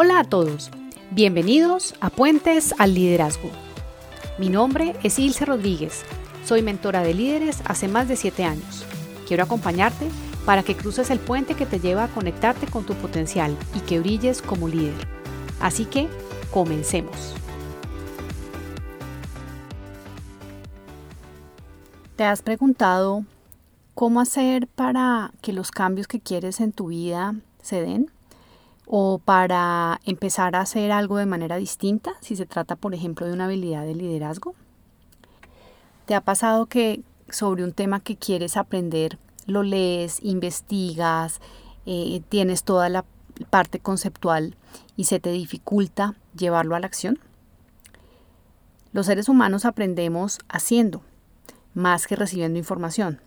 Hola 0.00 0.20
a 0.20 0.24
todos, 0.24 0.70
bienvenidos 1.10 1.96
a 2.00 2.08
Puentes 2.08 2.72
al 2.78 2.94
Liderazgo. 2.94 3.50
Mi 4.38 4.48
nombre 4.48 4.94
es 5.02 5.18
Ilse 5.18 5.44
Rodríguez, 5.44 6.04
soy 6.44 6.62
mentora 6.62 7.02
de 7.02 7.14
líderes 7.14 7.62
hace 7.64 7.88
más 7.88 8.06
de 8.06 8.14
7 8.14 8.44
años. 8.44 8.84
Quiero 9.26 9.42
acompañarte 9.42 10.08
para 10.46 10.62
que 10.62 10.76
cruces 10.76 11.10
el 11.10 11.18
puente 11.18 11.56
que 11.56 11.66
te 11.66 11.80
lleva 11.80 12.04
a 12.04 12.14
conectarte 12.14 12.68
con 12.68 12.86
tu 12.86 12.94
potencial 12.94 13.56
y 13.74 13.80
que 13.80 13.98
brilles 13.98 14.40
como 14.40 14.68
líder. 14.68 14.94
Así 15.58 15.84
que, 15.84 16.06
comencemos. 16.52 17.34
¿Te 22.14 22.22
has 22.22 22.42
preguntado 22.42 23.24
cómo 23.94 24.20
hacer 24.20 24.68
para 24.68 25.32
que 25.42 25.52
los 25.52 25.72
cambios 25.72 26.06
que 26.06 26.20
quieres 26.20 26.60
en 26.60 26.70
tu 26.70 26.86
vida 26.86 27.34
se 27.62 27.82
den? 27.82 28.12
O 28.90 29.18
para 29.18 30.00
empezar 30.06 30.56
a 30.56 30.62
hacer 30.62 30.90
algo 30.92 31.18
de 31.18 31.26
manera 31.26 31.56
distinta, 31.56 32.12
si 32.20 32.36
se 32.36 32.46
trata, 32.46 32.74
por 32.74 32.94
ejemplo, 32.94 33.26
de 33.26 33.34
una 33.34 33.44
habilidad 33.44 33.84
de 33.84 33.94
liderazgo? 33.94 34.54
¿Te 36.06 36.14
ha 36.14 36.22
pasado 36.22 36.66
que 36.66 37.02
sobre 37.28 37.64
un 37.64 37.72
tema 37.72 38.00
que 38.00 38.16
quieres 38.16 38.56
aprender 38.56 39.18
lo 39.44 39.62
lees, 39.62 40.20
investigas, 40.22 41.40
eh, 41.84 42.22
tienes 42.30 42.64
toda 42.64 42.88
la 42.88 43.04
parte 43.50 43.78
conceptual 43.78 44.56
y 44.96 45.04
se 45.04 45.20
te 45.20 45.30
dificulta 45.30 46.14
llevarlo 46.34 46.74
a 46.74 46.80
la 46.80 46.86
acción? 46.86 47.18
Los 48.92 49.04
seres 49.04 49.28
humanos 49.28 49.66
aprendemos 49.66 50.38
haciendo, 50.48 51.02
más 51.74 52.06
que 52.06 52.16
recibiendo 52.16 52.58
información. 52.58 53.20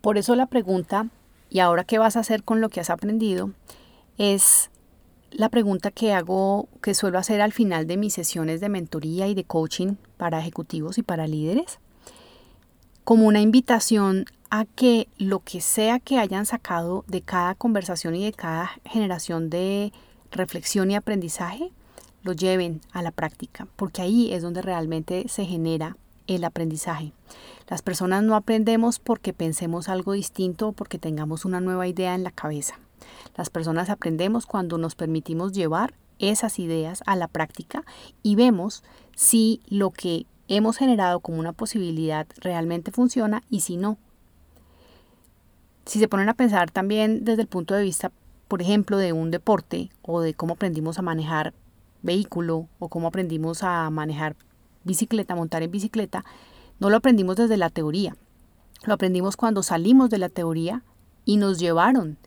Por 0.00 0.16
eso 0.16 0.34
la 0.34 0.46
pregunta, 0.46 1.08
¿y 1.50 1.58
ahora 1.58 1.84
qué 1.84 1.98
vas 1.98 2.16
a 2.16 2.20
hacer 2.20 2.42
con 2.42 2.62
lo 2.62 2.70
que 2.70 2.80
has 2.80 2.88
aprendido? 2.88 3.50
Es 4.20 4.70
la 5.30 5.48
pregunta 5.48 5.90
que 5.90 6.12
hago, 6.12 6.68
que 6.82 6.92
suelo 6.92 7.18
hacer 7.18 7.40
al 7.40 7.52
final 7.52 7.86
de 7.86 7.96
mis 7.96 8.12
sesiones 8.12 8.60
de 8.60 8.68
mentoría 8.68 9.26
y 9.28 9.34
de 9.34 9.44
coaching 9.44 9.94
para 10.18 10.38
ejecutivos 10.38 10.98
y 10.98 11.02
para 11.02 11.26
líderes, 11.26 11.78
como 13.02 13.26
una 13.26 13.40
invitación 13.40 14.26
a 14.50 14.66
que 14.66 15.08
lo 15.16 15.40
que 15.40 15.62
sea 15.62 16.00
que 16.00 16.18
hayan 16.18 16.44
sacado 16.44 17.02
de 17.08 17.22
cada 17.22 17.54
conversación 17.54 18.14
y 18.14 18.26
de 18.26 18.32
cada 18.34 18.72
generación 18.84 19.48
de 19.48 19.90
reflexión 20.30 20.90
y 20.90 20.96
aprendizaje, 20.96 21.72
lo 22.22 22.34
lleven 22.34 22.82
a 22.92 23.00
la 23.00 23.12
práctica, 23.12 23.68
porque 23.76 24.02
ahí 24.02 24.34
es 24.34 24.42
donde 24.42 24.60
realmente 24.60 25.28
se 25.28 25.46
genera 25.46 25.96
el 26.26 26.44
aprendizaje. 26.44 27.14
Las 27.70 27.80
personas 27.80 28.22
no 28.22 28.36
aprendemos 28.36 28.98
porque 28.98 29.32
pensemos 29.32 29.88
algo 29.88 30.12
distinto 30.12 30.68
o 30.68 30.72
porque 30.72 30.98
tengamos 30.98 31.46
una 31.46 31.62
nueva 31.62 31.88
idea 31.88 32.14
en 32.14 32.22
la 32.22 32.32
cabeza. 32.32 32.78
Las 33.36 33.50
personas 33.50 33.90
aprendemos 33.90 34.46
cuando 34.46 34.78
nos 34.78 34.94
permitimos 34.94 35.52
llevar 35.52 35.94
esas 36.18 36.58
ideas 36.58 37.02
a 37.06 37.16
la 37.16 37.28
práctica 37.28 37.84
y 38.22 38.34
vemos 38.34 38.82
si 39.16 39.60
lo 39.68 39.90
que 39.90 40.26
hemos 40.48 40.76
generado 40.76 41.20
como 41.20 41.38
una 41.38 41.52
posibilidad 41.52 42.26
realmente 42.40 42.90
funciona 42.90 43.42
y 43.50 43.60
si 43.60 43.76
no. 43.76 43.98
Si 45.86 45.98
se 45.98 46.08
ponen 46.08 46.28
a 46.28 46.34
pensar 46.34 46.70
también 46.70 47.24
desde 47.24 47.42
el 47.42 47.48
punto 47.48 47.74
de 47.74 47.82
vista, 47.82 48.12
por 48.48 48.62
ejemplo, 48.62 48.96
de 48.96 49.12
un 49.12 49.30
deporte 49.30 49.90
o 50.02 50.20
de 50.20 50.34
cómo 50.34 50.54
aprendimos 50.54 50.98
a 50.98 51.02
manejar 51.02 51.54
vehículo 52.02 52.68
o 52.78 52.88
cómo 52.88 53.08
aprendimos 53.08 53.62
a 53.62 53.88
manejar 53.90 54.36
bicicleta, 54.84 55.34
montar 55.34 55.62
en 55.62 55.70
bicicleta, 55.70 56.24
no 56.78 56.90
lo 56.90 56.96
aprendimos 56.96 57.36
desde 57.36 57.56
la 57.56 57.70
teoría. 57.70 58.16
Lo 58.84 58.94
aprendimos 58.94 59.36
cuando 59.36 59.62
salimos 59.62 60.10
de 60.10 60.18
la 60.18 60.28
teoría 60.28 60.82
y 61.24 61.36
nos 61.36 61.58
llevaron 61.58 62.18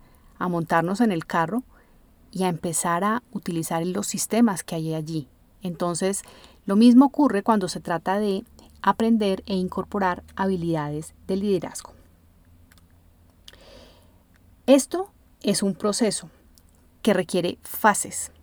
a 0.43 0.49
montarnos 0.49 0.99
en 0.99 1.13
el 1.13 1.25
carro 1.25 1.63
y 2.29 2.43
a 2.43 2.49
empezar 2.49 3.05
a 3.05 3.23
utilizar 3.31 3.87
los 3.87 4.07
sistemas 4.07 4.61
que 4.61 4.75
hay 4.75 4.93
allí. 4.93 5.29
Entonces, 5.61 6.21
lo 6.65 6.75
mismo 6.75 7.05
ocurre 7.05 7.43
cuando 7.43 7.69
se 7.69 7.79
trata 7.79 8.19
de 8.19 8.43
aprender 8.81 9.41
e 9.45 9.55
incorporar 9.55 10.21
habilidades 10.35 11.13
de 11.27 11.37
liderazgo. 11.37 11.93
Esto 14.67 15.11
es 15.43 15.63
un 15.63 15.75
proceso 15.75 16.29
que 17.03 17.13
requiere 17.13 17.57
fases. 17.63 18.33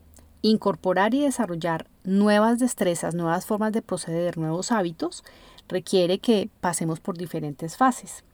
Incorporar 0.41 1.13
y 1.13 1.21
desarrollar 1.21 1.87
nuevas 2.03 2.59
destrezas, 2.59 3.15
nuevas 3.15 3.45
formas 3.45 3.73
de 3.73 3.83
proceder, 3.83 4.39
nuevos 4.39 4.73
hábitos, 4.73 5.23
requiere 5.69 6.19
que 6.19 6.49
pasemos 6.63 6.99
por 6.99 7.19
diferentes 7.19 7.77
fases. 7.77 8.25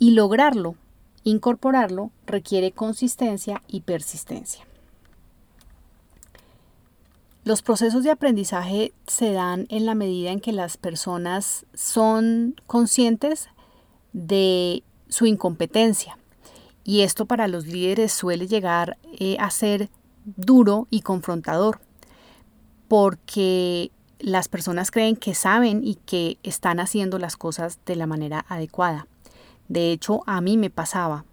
Y 0.00 0.10
lograrlo 0.10 0.74
Incorporarlo 1.24 2.10
requiere 2.26 2.72
consistencia 2.72 3.62
y 3.66 3.80
persistencia. 3.80 4.66
Los 7.44 7.60
procesos 7.60 8.04
de 8.04 8.10
aprendizaje 8.10 8.94
se 9.06 9.32
dan 9.32 9.66
en 9.68 9.84
la 9.84 9.94
medida 9.94 10.30
en 10.30 10.40
que 10.40 10.52
las 10.52 10.76
personas 10.78 11.66
son 11.74 12.54
conscientes 12.66 13.48
de 14.14 14.82
su 15.08 15.26
incompetencia. 15.26 16.18
Y 16.84 17.00
esto 17.02 17.26
para 17.26 17.48
los 17.48 17.66
líderes 17.66 18.12
suele 18.12 18.46
llegar 18.46 18.96
eh, 19.18 19.36
a 19.40 19.50
ser 19.50 19.90
duro 20.24 20.86
y 20.90 21.00
confrontador, 21.02 21.80
porque 22.88 23.90
las 24.18 24.48
personas 24.48 24.90
creen 24.90 25.16
que 25.16 25.34
saben 25.34 25.82
y 25.84 25.96
que 25.96 26.38
están 26.42 26.80
haciendo 26.80 27.18
las 27.18 27.36
cosas 27.36 27.78
de 27.84 27.96
la 27.96 28.06
manera 28.06 28.44
adecuada. 28.48 29.06
De 29.68 29.92
hecho, 29.92 30.22
a 30.26 30.40
mí 30.40 30.56
me 30.56 30.70
pasaba. 30.70 31.24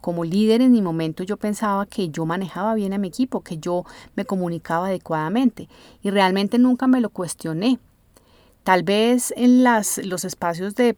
Como 0.00 0.24
líder 0.24 0.62
en 0.62 0.72
mi 0.72 0.80
momento 0.80 1.24
yo 1.24 1.36
pensaba 1.36 1.84
que 1.86 2.08
yo 2.08 2.24
manejaba 2.24 2.74
bien 2.74 2.92
a 2.92 2.98
mi 2.98 3.08
equipo, 3.08 3.42
que 3.42 3.58
yo 3.58 3.84
me 4.14 4.24
comunicaba 4.24 4.86
adecuadamente 4.86 5.68
y 6.02 6.10
realmente 6.10 6.58
nunca 6.58 6.86
me 6.86 7.00
lo 7.00 7.10
cuestioné. 7.10 7.78
Tal 8.62 8.84
vez 8.84 9.34
en 9.36 9.64
las, 9.64 9.98
los 9.98 10.24
espacios 10.24 10.74
de 10.76 10.94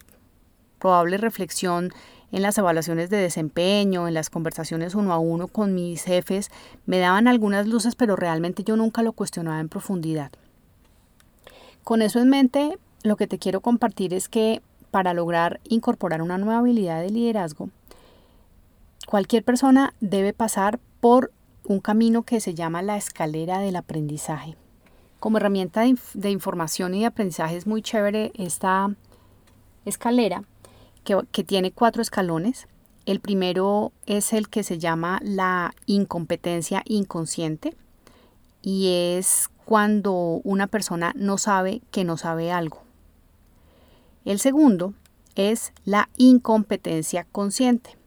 probable 0.77 1.17
reflexión, 1.17 1.91
en 2.31 2.41
las 2.41 2.57
evaluaciones 2.57 3.09
de 3.09 3.17
desempeño, 3.17 4.07
en 4.07 4.13
las 4.13 4.29
conversaciones 4.29 4.95
uno 4.95 5.13
a 5.13 5.19
uno 5.19 5.47
con 5.47 5.73
mis 5.73 6.03
jefes, 6.03 6.49
me 6.85 6.99
daban 6.99 7.27
algunas 7.27 7.67
luces, 7.67 7.95
pero 7.95 8.15
realmente 8.15 8.63
yo 8.63 8.75
nunca 8.75 9.03
lo 9.03 9.13
cuestionaba 9.13 9.59
en 9.59 9.69
profundidad. 9.69 10.31
Con 11.83 12.01
eso 12.01 12.19
en 12.19 12.29
mente, 12.29 12.77
lo 13.03 13.15
que 13.15 13.27
te 13.27 13.39
quiero 13.39 13.61
compartir 13.61 14.13
es 14.13 14.29
que 14.29 14.61
para 14.91 15.13
lograr 15.13 15.59
incorporar 15.63 16.21
una 16.21 16.37
nueva 16.37 16.59
habilidad 16.59 17.01
de 17.01 17.09
liderazgo, 17.09 17.69
cualquier 19.07 19.43
persona 19.43 19.93
debe 19.99 20.33
pasar 20.33 20.79
por 20.99 21.31
un 21.63 21.79
camino 21.79 22.23
que 22.23 22.39
se 22.39 22.53
llama 22.53 22.81
la 22.81 22.97
escalera 22.97 23.59
del 23.59 23.75
aprendizaje. 23.75 24.55
Como 25.19 25.37
herramienta 25.37 25.81
de, 25.81 26.31
información 26.31 26.93
y 26.93 27.01
de 27.01 27.05
aprendizaje 27.05 27.55
es 27.55 27.67
muy 27.67 27.81
chévere 27.81 28.31
esta 28.35 28.93
escalera 29.85 30.43
que, 31.03 31.19
que 31.31 31.43
tiene 31.43 31.71
cuatro 31.71 32.01
escalones. 32.01 32.67
El 33.05 33.19
primero 33.19 33.91
es 34.05 34.33
el 34.33 34.49
que 34.49 34.63
se 34.63 34.77
llama 34.79 35.19
la 35.23 35.73
incompetencia 35.85 36.83
inconsciente 36.85 37.75
y 38.61 39.15
es 39.17 39.49
cuando 39.65 40.13
una 40.43 40.67
persona 40.67 41.13
no 41.15 41.37
sabe 41.37 41.81
que 41.91 42.03
no 42.03 42.17
sabe 42.17 42.51
algo. 42.51 42.81
El 44.25 44.39
segundo 44.39 44.93
es 45.35 45.73
la 45.85 46.09
incompetencia 46.17 47.25
consciente. 47.31 47.97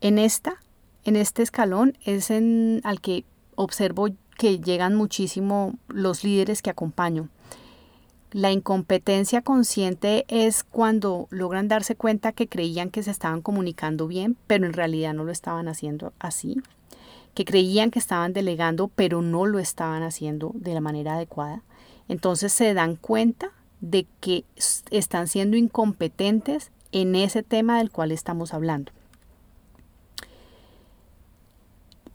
En 0.00 0.18
esta, 0.18 0.56
en 1.04 1.16
este 1.16 1.42
escalón 1.42 1.96
es 2.04 2.30
en 2.30 2.80
al 2.84 3.00
que 3.00 3.24
observo 3.54 4.08
que 4.36 4.58
llegan 4.58 4.94
muchísimo 4.94 5.74
los 5.88 6.24
líderes 6.24 6.62
que 6.62 6.70
acompaño. 6.70 7.28
La 8.32 8.52
incompetencia 8.52 9.42
consciente 9.42 10.24
es 10.28 10.62
cuando 10.62 11.26
logran 11.30 11.68
darse 11.68 11.96
cuenta 11.96 12.32
que 12.32 12.48
creían 12.48 12.90
que 12.90 13.02
se 13.02 13.10
estaban 13.10 13.42
comunicando 13.42 14.06
bien, 14.06 14.36
pero 14.46 14.66
en 14.66 14.72
realidad 14.72 15.14
no 15.14 15.24
lo 15.24 15.32
estaban 15.32 15.68
haciendo 15.68 16.12
así. 16.18 16.60
Que 17.34 17.44
creían 17.44 17.90
que 17.90 17.98
estaban 17.98 18.32
delegando, 18.32 18.88
pero 18.88 19.20
no 19.20 19.46
lo 19.46 19.58
estaban 19.58 20.02
haciendo 20.02 20.52
de 20.54 20.74
la 20.74 20.80
manera 20.80 21.14
adecuada. 21.14 21.62
Entonces 22.08 22.52
se 22.52 22.72
dan 22.72 22.96
cuenta 22.96 23.50
de 23.80 24.06
que 24.20 24.44
están 24.90 25.28
siendo 25.28 25.56
incompetentes 25.56 26.70
en 26.92 27.14
ese 27.14 27.42
tema 27.42 27.78
del 27.78 27.90
cual 27.90 28.12
estamos 28.12 28.52
hablando. 28.52 28.92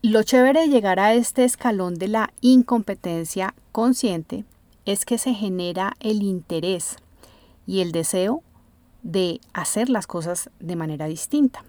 Lo 0.02 0.22
chévere 0.22 0.62
de 0.62 0.68
llegar 0.68 1.00
a 1.00 1.14
este 1.14 1.44
escalón 1.44 1.96
de 1.96 2.08
la 2.08 2.32
incompetencia 2.42 3.56
consciente 3.72 4.46
es 4.86 5.04
que 5.04 5.18
se 5.18 5.34
genera 5.34 5.94
el 6.00 6.22
interés 6.22 6.98
y 7.66 7.80
el 7.80 7.92
deseo 7.92 8.44
de 9.02 9.42
hacer 9.54 9.90
las 9.90 10.06
cosas 10.06 10.52
de 10.60 10.76
manera 10.76 11.08
distinta. 11.08 11.64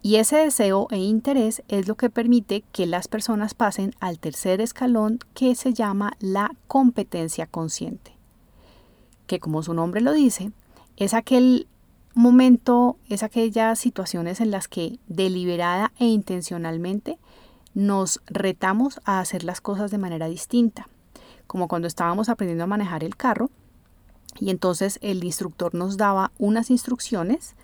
Y 0.00 0.16
ese 0.16 0.36
deseo 0.36 0.88
e 0.90 0.96
interés 0.96 1.62
es 1.68 1.86
lo 1.86 1.94
que 1.94 2.10
permite 2.10 2.64
que 2.72 2.86
las 2.86 3.06
personas 3.06 3.52
pasen 3.54 3.94
al 4.00 4.18
tercer 4.18 4.60
escalón 4.62 5.18
que 5.34 5.54
se 5.54 5.74
llama 5.74 6.14
la 6.20 6.52
competencia 6.66 7.46
consciente 7.46 8.11
que 9.32 9.40
como 9.40 9.62
su 9.62 9.72
nombre 9.72 10.02
lo 10.02 10.12
dice, 10.12 10.52
es 10.98 11.14
aquel 11.14 11.66
momento, 12.12 12.98
es 13.08 13.22
aquellas 13.22 13.78
situaciones 13.78 14.42
en 14.42 14.50
las 14.50 14.68
que 14.68 14.98
deliberada 15.06 15.90
e 15.98 16.04
intencionalmente 16.04 17.18
nos 17.72 18.20
retamos 18.26 19.00
a 19.06 19.20
hacer 19.20 19.42
las 19.42 19.62
cosas 19.62 19.90
de 19.90 19.96
manera 19.96 20.28
distinta, 20.28 20.86
como 21.46 21.66
cuando 21.66 21.88
estábamos 21.88 22.28
aprendiendo 22.28 22.64
a 22.64 22.66
manejar 22.66 23.04
el 23.04 23.16
carro 23.16 23.48
y 24.38 24.50
entonces 24.50 24.98
el 25.00 25.24
instructor 25.24 25.74
nos 25.74 25.96
daba 25.96 26.30
unas 26.36 26.68
instrucciones 26.68 27.54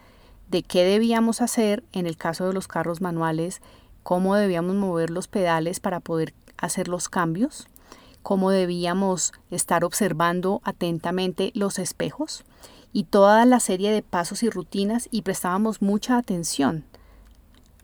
de 0.51 0.63
qué 0.63 0.85
debíamos 0.85 1.43
hacer 1.43 1.85
en 1.93 2.07
el 2.07 2.17
caso 2.17 2.47
de 2.47 2.55
los 2.55 2.67
carros 2.67 3.03
manuales, 3.03 3.61
cómo 4.03 4.37
debíamos 4.37 4.75
mover 4.75 5.11
los 5.11 5.29
pedales 5.29 5.81
para 5.81 6.01
poder 6.01 6.33
hacer 6.57 6.89
los 6.89 7.11
cambios, 7.11 7.69
cómo 8.29 8.51
debíamos 8.51 9.33
estar 9.51 9.85
observando 9.85 10.61
atentamente 10.63 11.51
los 11.55 11.79
espejos 11.79 12.45
y 12.93 13.05
toda 13.05 13.47
la 13.47 13.59
serie 13.59 13.91
de 13.91 14.03
pasos 14.03 14.43
y 14.43 14.51
rutinas 14.51 15.09
y 15.11 15.23
prestábamos 15.23 15.81
mucha 15.81 16.19
atención 16.19 16.85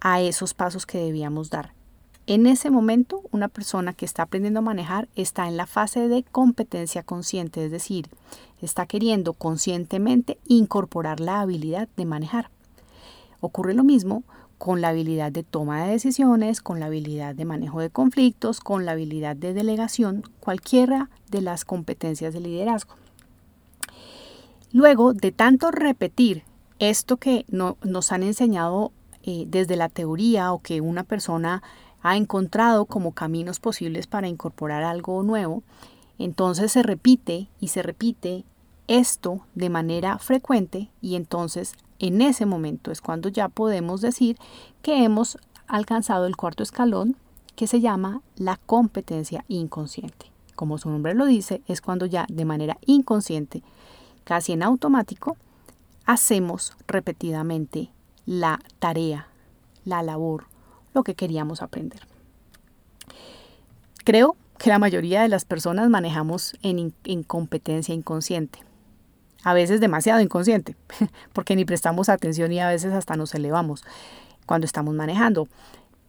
a 0.02 0.20
esos 0.20 0.52
pasos 0.52 0.84
que 0.84 0.98
debíamos 0.98 1.48
dar. 1.48 1.72
En 2.26 2.46
ese 2.46 2.68
momento, 2.68 3.22
una 3.30 3.48
persona 3.48 3.94
que 3.94 4.04
está 4.04 4.24
aprendiendo 4.24 4.58
a 4.58 4.62
manejar 4.62 5.08
está 5.16 5.48
en 5.48 5.56
la 5.56 5.64
fase 5.64 6.08
de 6.08 6.24
competencia 6.24 7.02
consciente, 7.02 7.64
es 7.64 7.70
decir, 7.70 8.10
está 8.60 8.84
queriendo 8.84 9.32
conscientemente 9.32 10.36
incorporar 10.46 11.20
la 11.20 11.40
habilidad 11.40 11.88
de 11.96 12.04
manejar. 12.04 12.50
Ocurre 13.40 13.72
lo 13.72 13.82
mismo 13.82 14.24
con 14.58 14.80
la 14.80 14.88
habilidad 14.88 15.32
de 15.32 15.42
toma 15.42 15.84
de 15.84 15.92
decisiones, 15.92 16.60
con 16.60 16.80
la 16.80 16.86
habilidad 16.86 17.34
de 17.34 17.44
manejo 17.44 17.80
de 17.80 17.90
conflictos, 17.90 18.60
con 18.60 18.84
la 18.84 18.92
habilidad 18.92 19.36
de 19.36 19.54
delegación, 19.54 20.22
cualquiera 20.40 21.10
de 21.30 21.42
las 21.42 21.64
competencias 21.64 22.34
de 22.34 22.40
liderazgo. 22.40 22.94
Luego 24.72 25.12
de 25.12 25.32
tanto 25.32 25.70
repetir 25.70 26.42
esto 26.78 27.16
que 27.16 27.44
nos 27.48 28.12
han 28.12 28.22
enseñado 28.22 28.92
eh, 29.22 29.44
desde 29.46 29.76
la 29.76 29.88
teoría 29.88 30.52
o 30.52 30.60
que 30.60 30.80
una 30.80 31.04
persona 31.04 31.62
ha 32.02 32.16
encontrado 32.16 32.84
como 32.84 33.12
caminos 33.12 33.60
posibles 33.60 34.06
para 34.06 34.28
incorporar 34.28 34.82
algo 34.82 35.22
nuevo, 35.22 35.62
entonces 36.18 36.72
se 36.72 36.82
repite 36.82 37.48
y 37.60 37.68
se 37.68 37.82
repite 37.82 38.44
esto 38.86 39.46
de 39.54 39.70
manera 39.70 40.18
frecuente 40.18 40.90
y 41.00 41.16
entonces 41.16 41.74
en 41.98 42.20
ese 42.20 42.46
momento 42.46 42.90
es 42.90 43.00
cuando 43.00 43.28
ya 43.28 43.48
podemos 43.48 44.00
decir 44.00 44.36
que 44.82 45.04
hemos 45.04 45.38
alcanzado 45.66 46.26
el 46.26 46.36
cuarto 46.36 46.62
escalón 46.62 47.16
que 47.56 47.66
se 47.66 47.80
llama 47.80 48.20
la 48.36 48.58
competencia 48.66 49.44
inconsciente. 49.48 50.30
Como 50.54 50.78
su 50.78 50.90
nombre 50.90 51.14
lo 51.14 51.26
dice, 51.26 51.62
es 51.66 51.80
cuando 51.80 52.06
ya 52.06 52.26
de 52.28 52.44
manera 52.44 52.78
inconsciente, 52.86 53.62
casi 54.24 54.52
en 54.52 54.62
automático, 54.62 55.36
hacemos 56.04 56.76
repetidamente 56.86 57.90
la 58.26 58.60
tarea, 58.78 59.28
la 59.84 60.02
labor, 60.02 60.46
lo 60.94 61.02
que 61.02 61.14
queríamos 61.14 61.62
aprender. 61.62 62.06
Creo 64.04 64.36
que 64.58 64.70
la 64.70 64.78
mayoría 64.78 65.22
de 65.22 65.28
las 65.28 65.44
personas 65.44 65.88
manejamos 65.88 66.56
en, 66.62 66.94
incompetencia 67.04 67.94
inconsciente 67.94 68.60
a 69.44 69.54
veces 69.54 69.80
demasiado 69.80 70.20
inconsciente, 70.20 70.74
porque 71.32 71.54
ni 71.54 71.64
prestamos 71.64 72.08
atención 72.08 72.50
y 72.52 72.60
a 72.60 72.68
veces 72.68 72.92
hasta 72.92 73.16
nos 73.16 73.34
elevamos 73.34 73.84
cuando 74.46 74.64
estamos 74.64 74.94
manejando. 74.94 75.48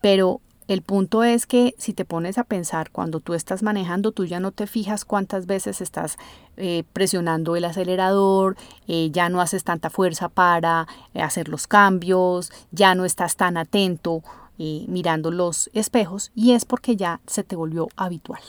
Pero 0.01 0.41
el 0.67 0.81
punto 0.81 1.23
es 1.23 1.45
que 1.45 1.75
si 1.77 1.93
te 1.93 2.05
pones 2.05 2.39
a 2.39 2.43
pensar 2.43 2.89
cuando 2.89 3.19
tú 3.19 3.35
estás 3.35 3.61
manejando, 3.61 4.11
tú 4.11 4.25
ya 4.25 4.39
no 4.39 4.51
te 4.51 4.65
fijas 4.65 5.05
cuántas 5.05 5.45
veces 5.45 5.79
estás 5.79 6.17
eh, 6.57 6.83
presionando 6.91 7.55
el 7.55 7.65
acelerador, 7.65 8.57
eh, 8.87 9.09
ya 9.11 9.29
no 9.29 9.41
haces 9.41 9.63
tanta 9.63 9.91
fuerza 9.91 10.27
para 10.27 10.87
eh, 11.13 11.21
hacer 11.21 11.49
los 11.49 11.67
cambios, 11.67 12.51
ya 12.71 12.95
no 12.95 13.05
estás 13.05 13.35
tan 13.35 13.57
atento 13.57 14.23
mirando 14.57 15.31
los 15.31 15.69
espejos 15.73 16.31
y 16.33 16.53
es 16.53 16.63
porque 16.63 16.95
ya 16.95 17.19
se 17.27 17.43
te 17.43 17.57
volvió 17.57 17.89
habitual. 17.97 18.41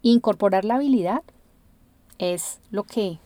Incorporar 0.00 0.64
la 0.64 0.76
habilidad 0.76 1.22
es 2.18 2.60
lo 2.70 2.84
que 2.84 3.18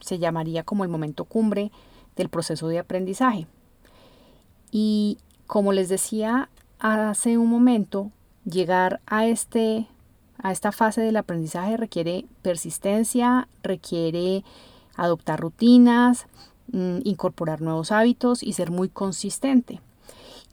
se 0.00 0.18
llamaría 0.18 0.62
como 0.62 0.84
el 0.84 0.90
momento 0.90 1.24
cumbre 1.24 1.70
del 2.16 2.28
proceso 2.28 2.68
de 2.68 2.78
aprendizaje. 2.78 3.46
Y 4.70 5.18
como 5.46 5.72
les 5.72 5.88
decía 5.88 6.48
hace 6.78 7.36
un 7.38 7.48
momento, 7.48 8.10
llegar 8.44 9.00
a, 9.06 9.26
este, 9.26 9.86
a 10.38 10.52
esta 10.52 10.72
fase 10.72 11.02
del 11.02 11.16
aprendizaje 11.16 11.76
requiere 11.76 12.24
persistencia, 12.42 13.48
requiere 13.62 14.44
adoptar 14.96 15.40
rutinas, 15.40 16.26
mm, 16.72 17.00
incorporar 17.04 17.60
nuevos 17.60 17.92
hábitos 17.92 18.42
y 18.42 18.54
ser 18.54 18.70
muy 18.70 18.88
consistente. 18.88 19.80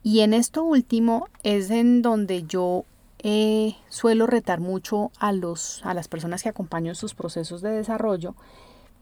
Y 0.03 0.21
en 0.21 0.33
esto 0.33 0.63
último 0.63 1.27
es 1.43 1.69
en 1.69 2.01
donde 2.01 2.43
yo 2.43 2.85
eh, 3.19 3.75
suelo 3.89 4.27
retar 4.27 4.59
mucho 4.59 5.11
a, 5.19 5.31
los, 5.31 5.81
a 5.83 5.93
las 5.93 6.07
personas 6.07 6.43
que 6.43 6.49
acompaño 6.49 6.93
sus 6.95 7.15
procesos 7.15 7.61
de 7.61 7.71
desarrollo 7.71 8.35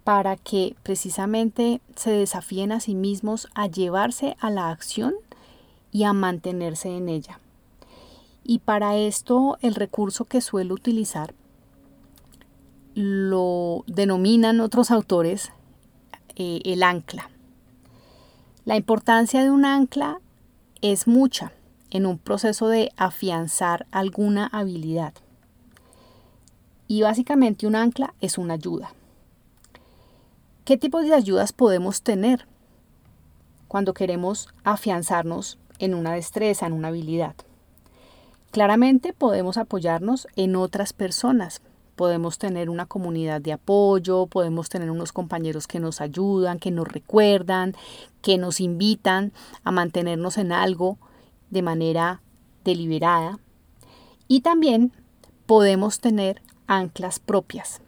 para 0.04 0.38
que 0.38 0.76
precisamente 0.84 1.82
se 1.96 2.12
desafíen 2.12 2.72
a 2.72 2.80
sí 2.80 2.96
mismos 2.96 3.50
a 3.56 3.68
llevarse 3.68 4.38
a 4.40 4.50
la 4.52 4.70
acción 4.70 5.16
y 5.92 6.04
a 6.04 6.14
mantenerse 6.14 6.96
en 6.96 7.10
ella. 7.10 7.40
Y 8.44 8.60
para 8.60 8.96
esto 8.96 9.58
el 9.62 9.76
recurso 9.76 10.26
que 10.26 10.42
suelo 10.42 10.76
utilizar 10.76 11.34
lo 12.94 13.84
denominan 13.88 14.62
otros 14.62 14.92
autores 14.92 15.52
eh, 16.36 16.62
el 16.66 16.84
ancla. 16.84 17.30
La 18.64 18.78
importancia 18.78 19.44
de 19.44 19.50
un 19.50 19.66
ancla 19.66 20.22
es 20.82 21.08
mucha 21.08 21.52
en 21.96 22.06
un 22.06 22.18
proceso 22.18 22.68
de 22.68 22.92
afianzar 22.98 23.88
alguna 23.90 24.48
habilidad. 24.48 25.14
Y 26.90 27.04
básicamente 27.04 27.68
un 27.68 27.76
ancla 27.76 28.14
es 28.20 28.38
una 28.38 28.56
ayuda. 28.56 28.94
¿Qué 30.66 30.76
tipo 30.76 31.00
de 31.00 31.14
ayudas 31.14 31.54
podemos 31.54 32.02
tener 32.02 32.48
cuando 33.70 33.94
queremos 33.94 34.50
afianzarnos 34.66 35.58
en 35.80 35.94
una 35.94 36.12
destreza, 36.12 36.66
en 36.66 36.74
una 36.74 36.90
habilidad? 36.90 37.34
Claramente 38.52 39.14
podemos 39.14 39.56
apoyarnos 39.56 40.28
en 40.36 40.58
otras 40.58 40.92
personas. 40.92 41.62
Podemos 41.96 42.40
tener 42.40 42.70
una 42.70 42.88
comunidad 42.88 43.40
de 43.40 43.54
apoyo, 43.54 44.26
podemos 44.26 44.68
tener 44.68 44.92
unos 44.92 45.14
compañeros 45.14 45.66
que 45.66 45.80
nos 45.80 46.02
ayudan, 46.02 46.60
que 46.60 46.72
nos 46.72 46.90
recuerdan, 46.90 47.74
que 48.22 48.38
nos 48.38 48.60
invitan 48.60 49.32
a 49.64 49.72
mantenernos 49.72 50.38
en 50.38 50.52
algo 50.52 50.98
de 51.50 51.62
manera 51.62 52.22
deliberada 52.64 53.40
y 54.28 54.42
también 54.42 54.92
podemos 55.46 56.00
tener 56.00 56.42
anclas 56.68 57.20
propias. 57.20 57.82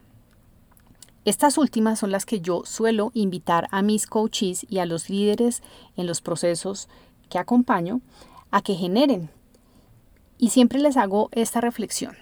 Estas 1.25 1.57
últimas 1.57 1.99
son 1.99 2.11
las 2.11 2.25
que 2.25 2.39
yo 2.39 2.63
suelo 2.63 3.11
invitar 3.13 3.67
a 3.71 3.81
mis 3.81 4.07
coaches 4.07 4.65
y 4.69 4.79
a 4.79 4.85
los 4.85 5.09
líderes 5.09 5.61
en 5.97 6.07
los 6.07 6.21
procesos 6.21 6.87
que 7.29 7.37
acompaño 7.37 7.99
a 8.49 8.61
que 8.61 8.75
generen. 8.75 9.29
Y 10.37 10.51
siempre 10.51 10.79
les 10.79 10.95
hago 10.95 11.29
esta 11.33 11.59
reflexión. 11.59 12.15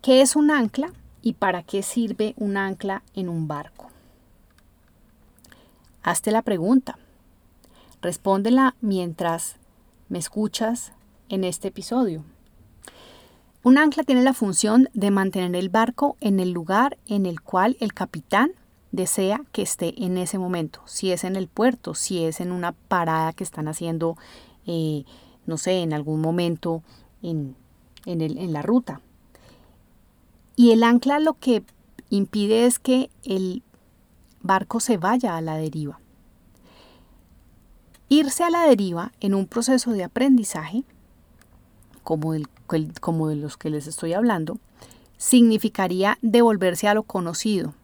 ¿Qué 0.00 0.22
es 0.22 0.34
un 0.36 0.50
ancla 0.50 0.92
y 1.20 1.34
para 1.34 1.62
qué 1.62 1.82
sirve 1.82 2.34
un 2.38 2.56
ancla 2.56 3.02
en 3.14 3.28
un 3.28 3.48
barco? 3.48 3.90
Hazte 6.02 6.30
la 6.30 6.42
pregunta. 6.42 6.98
Respóndela 8.00 8.76
mientras 8.80 9.56
me 10.14 10.20
escuchas 10.20 10.92
en 11.28 11.42
este 11.42 11.66
episodio. 11.66 12.22
Un 13.64 13.78
ancla 13.78 14.04
tiene 14.04 14.22
la 14.22 14.32
función 14.32 14.88
de 14.94 15.10
mantener 15.10 15.56
el 15.56 15.70
barco 15.70 16.16
en 16.20 16.38
el 16.38 16.52
lugar 16.52 16.98
en 17.08 17.26
el 17.26 17.40
cual 17.40 17.76
el 17.80 17.92
capitán 17.94 18.52
desea 18.92 19.40
que 19.50 19.62
esté 19.62 20.04
en 20.04 20.16
ese 20.16 20.38
momento. 20.38 20.82
Si 20.84 21.10
es 21.10 21.24
en 21.24 21.34
el 21.34 21.48
puerto, 21.48 21.96
si 21.96 22.22
es 22.22 22.40
en 22.40 22.52
una 22.52 22.70
parada 22.70 23.32
que 23.32 23.42
están 23.42 23.66
haciendo, 23.66 24.16
eh, 24.68 25.04
no 25.46 25.58
sé, 25.58 25.82
en 25.82 25.92
algún 25.92 26.20
momento 26.20 26.84
en, 27.20 27.56
en 28.06 28.52
la 28.52 28.62
ruta. 28.62 29.00
Y 30.54 30.70
el 30.70 30.84
ancla 30.84 31.18
lo 31.18 31.34
que 31.34 31.64
impide 32.08 32.66
es 32.66 32.78
que 32.78 33.10
el 33.24 33.64
barco 34.42 34.78
se 34.78 34.96
vaya 34.96 35.36
a 35.36 35.40
la 35.40 35.56
deriva. 35.56 35.98
Irse 38.16 38.44
a 38.44 38.50
la 38.50 38.62
deriva 38.62 39.10
en 39.18 39.34
un 39.34 39.48
proceso 39.48 39.90
de 39.90 40.04
aprendizaje, 40.04 40.84
como, 42.04 42.32
como 43.00 43.26
de 43.26 43.34
los 43.34 43.56
que 43.56 43.70
les 43.70 43.88
estoy 43.88 44.12
hablando, 44.12 44.58
significaría 45.16 46.16
devolverse 46.22 46.86
a 46.86 46.94
lo 46.94 47.02
conocido, 47.02 47.74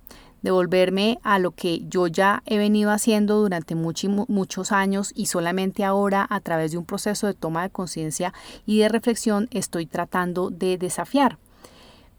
devolverme 0.42 1.18
a 1.24 1.40
lo 1.40 1.50
que 1.50 1.82
yo 1.88 2.06
ya 2.06 2.44
he 2.46 2.58
venido 2.58 2.92
haciendo 2.92 3.40
durante 3.40 3.74
muchos 3.74 4.70
años 4.70 5.10
y 5.16 5.26
solamente 5.26 5.82
ahora 5.82 6.28
a 6.30 6.38
través 6.38 6.70
de 6.70 6.78
un 6.78 6.84
proceso 6.84 7.26
de 7.26 7.34
toma 7.34 7.64
de 7.64 7.70
conciencia 7.70 8.32
y 8.66 8.78
de 8.78 8.88
reflexión 8.88 9.48
estoy 9.50 9.86
tratando 9.86 10.50
de 10.50 10.78
desafiar. 10.78 11.38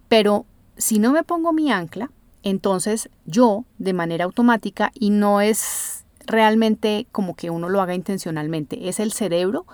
Pero 0.09 0.45
si 0.75 0.99
no 0.99 1.13
me 1.13 1.23
pongo 1.23 1.53
mi 1.53 1.71
ancla, 1.71 2.11
entonces 2.43 3.09
yo 3.25 3.63
de 3.77 3.93
manera 3.93 4.25
automática 4.25 4.91
y 4.93 5.11
no 5.11 5.39
es 5.39 6.00
realmente 6.25 7.07
como 7.11 7.35
que 7.35 7.49
uno 7.49 7.69
lo 7.69 7.81
haga 7.81 7.95
intencionalmente. 7.95 8.89
Es 8.89 8.99
el 8.99 9.11
cerebro 9.11 9.65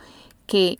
que 0.45 0.79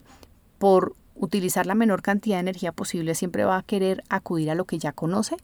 por 0.58 0.96
utilizar 1.16 1.66
la 1.66 1.76
menor 1.76 2.02
cantidad 2.02 2.38
de 2.38 2.42
energía 2.42 2.72
posible, 2.72 3.16
siempre 3.16 3.46
va 3.46 3.58
a 3.58 3.64
querer 3.64 4.04
acudir 4.10 4.52
a 4.52 4.56
lo 4.56 4.66
que 4.66 4.80
ya 4.80 4.92
conoce. 4.92 5.38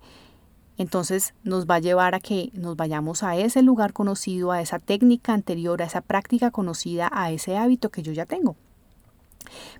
Entonces 0.77 1.34
nos 1.44 1.68
va 1.68 1.75
a 1.75 1.80
llevar 1.80 2.15
a 2.15 2.20
que 2.20 2.50
nos 2.53 2.75
vayamos 2.75 3.24
a 3.24 3.36
ese 3.36 3.62
lugar 3.62 3.94
conocido, 3.94 4.51
a 4.51 4.62
esa 4.62 4.80
técnica 4.80 5.34
anterior, 5.34 5.82
a 5.82 5.86
esa 5.86 6.01
práctica 6.01 6.51
conocida, 6.51 7.10
a 7.12 7.32
ese 7.32 7.58
hábito 7.58 7.89
que 7.89 8.01
yo 8.01 8.12
ya 8.12 8.25
tengo. 8.25 8.56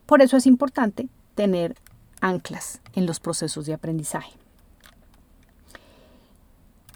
Por 0.06 0.22
eso 0.22 0.38
es 0.38 0.46
importante 0.46 1.08
tener 1.36 1.76
anclas 2.22 2.82
en 2.94 3.06
los 3.06 3.20
procesos 3.20 3.66
de 3.66 3.74
aprendizaje. 3.74 4.32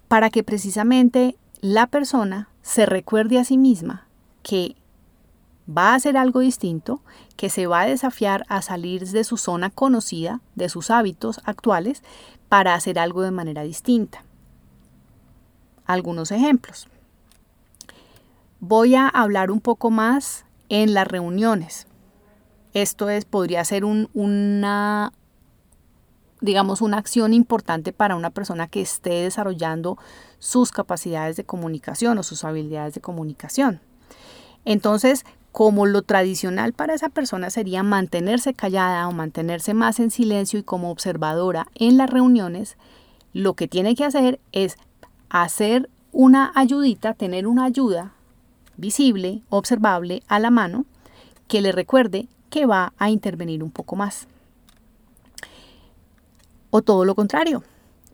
Para 0.07 0.29
que 0.29 0.43
precisamente 0.43 1.35
la 1.59 1.87
persona 1.87 2.49
se 2.67 2.85
recuerde 2.85 3.39
a 3.39 3.45
sí 3.45 3.57
misma 3.57 4.05
que 4.43 4.75
va 5.69 5.91
a 5.91 5.95
hacer 5.95 6.17
algo 6.17 6.41
distinto, 6.41 6.99
que 7.37 7.49
se 7.49 7.65
va 7.65 7.81
a 7.81 7.85
desafiar 7.85 8.45
a 8.49 8.61
salir 8.61 9.07
de 9.07 9.23
su 9.23 9.37
zona 9.37 9.69
conocida, 9.69 10.41
de 10.55 10.67
sus 10.67 10.91
hábitos 10.91 11.39
actuales, 11.45 12.03
para 12.49 12.73
hacer 12.73 12.99
algo 12.99 13.21
de 13.21 13.31
manera 13.31 13.63
distinta. 13.63 14.25
Algunos 15.85 16.29
ejemplos. 16.31 16.89
Voy 18.59 18.95
a 18.95 19.07
hablar 19.07 19.49
un 19.49 19.61
poco 19.61 19.89
más 19.89 20.43
en 20.67 20.93
las 20.93 21.07
reuniones. 21.07 21.87
Esto 22.73 23.09
es, 23.09 23.23
podría 23.23 23.63
ser 23.63 23.85
una, 23.85 25.13
digamos, 26.41 26.81
una 26.81 26.97
acción 26.97 27.33
importante 27.33 27.93
para 27.93 28.17
una 28.17 28.29
persona 28.29 28.67
que 28.67 28.81
esté 28.81 29.21
desarrollando 29.21 29.97
sus 30.39 30.71
capacidades 30.71 31.35
de 31.35 31.43
comunicación 31.43 32.17
o 32.17 32.23
sus 32.23 32.43
habilidades 32.43 32.93
de 32.93 33.01
comunicación. 33.01 33.79
Entonces, 34.65 35.25
como 35.51 35.85
lo 35.85 36.03
tradicional 36.03 36.73
para 36.73 36.93
esa 36.93 37.09
persona 37.09 37.49
sería 37.49 37.81
mantenerse 37.81 38.53
callada 38.53 39.07
o 39.07 39.11
mantenerse 39.11 39.73
más 39.73 39.99
en 39.99 40.11
silencio 40.11 40.59
y 40.59 40.63
como 40.63 40.91
observadora 40.91 41.67
en 41.75 41.97
las 41.97 42.09
reuniones, 42.09 42.77
lo 43.33 43.55
que 43.55 43.67
tiene 43.67 43.95
que 43.95 44.05
hacer 44.05 44.39
es 44.51 44.77
hacer 45.29 45.89
una 46.11 46.51
ayudita, 46.55 47.13
tener 47.13 47.47
una 47.47 47.65
ayuda 47.65 48.13
visible, 48.77 49.41
observable 49.49 50.21
a 50.27 50.39
la 50.39 50.51
mano, 50.51 50.85
que 51.47 51.61
le 51.61 51.71
recuerde 51.71 52.27
que 52.49 52.65
va 52.65 52.93
a 52.97 53.09
intervenir 53.09 53.63
un 53.63 53.71
poco 53.71 53.95
más. 53.95 54.27
O 56.69 56.81
todo 56.81 57.05
lo 57.05 57.15
contrario, 57.15 57.63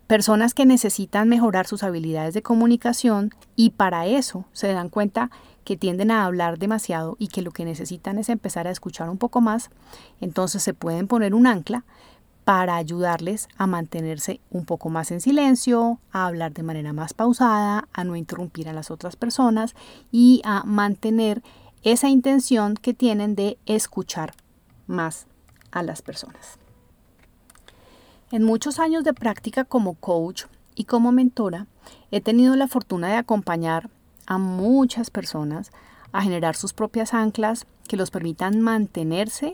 personas 0.07 0.53
que 0.53 0.65
necesitan 0.65 1.29
mejorar 1.29 1.67
sus 1.67 1.83
habilidades 1.83 2.33
de 2.33 2.41
comunicación 2.41 3.31
y 3.55 3.71
para 3.71 4.05
eso 4.05 4.45
se 4.51 4.71
dan 4.73 4.89
cuenta 4.89 5.31
que 5.63 5.77
tienden 5.77 6.11
a 6.11 6.25
hablar 6.25 6.59
demasiado 6.59 7.15
y 7.19 7.29
que 7.29 7.41
lo 7.41 7.51
que 7.51 7.65
necesitan 7.65 8.17
es 8.17 8.29
empezar 8.29 8.67
a 8.67 8.71
escuchar 8.71 9.09
un 9.09 9.17
poco 9.17 9.41
más, 9.41 9.69
entonces 10.19 10.61
se 10.61 10.73
pueden 10.73 11.07
poner 11.07 11.33
un 11.33 11.47
ancla 11.47 11.85
para 12.43 12.75
ayudarles 12.75 13.47
a 13.57 13.67
mantenerse 13.67 14.41
un 14.51 14.65
poco 14.65 14.89
más 14.89 15.11
en 15.11 15.21
silencio, 15.21 15.99
a 16.11 16.25
hablar 16.25 16.51
de 16.51 16.63
manera 16.63 16.91
más 16.91 17.13
pausada, 17.13 17.87
a 17.93 18.03
no 18.03 18.17
interrumpir 18.17 18.67
a 18.67 18.73
las 18.73 18.91
otras 18.91 19.15
personas 19.15 19.75
y 20.11 20.41
a 20.43 20.63
mantener 20.65 21.41
esa 21.83 22.09
intención 22.09 22.75
que 22.75 22.93
tienen 22.93 23.35
de 23.35 23.57
escuchar 23.65 24.33
más 24.87 25.27
a 25.71 25.83
las 25.83 26.01
personas. 26.01 26.62
En 28.33 28.41
muchos 28.41 28.79
años 28.79 29.03
de 29.03 29.13
práctica 29.13 29.63
como 29.63 29.93
coach 29.93 30.45
y 30.73 30.85
como 30.85 31.11
mentora, 31.11 31.67
he 32.09 32.19
tenido 32.19 32.55
la 32.55 32.67
fortuna 32.67 33.09
de 33.09 33.17
acompañar 33.17 33.91
a 34.25 34.39
muchas 34.39 35.11
personas 35.11 35.71
a 36.11 36.23
generar 36.23 36.55
sus 36.55 36.73
propias 36.73 37.13
anclas 37.13 37.67
que 37.87 37.95
los 37.95 38.09
permitan 38.09 38.59
mantenerse 38.59 39.53